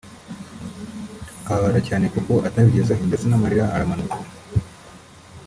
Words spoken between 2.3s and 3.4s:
atabigezeho ndetse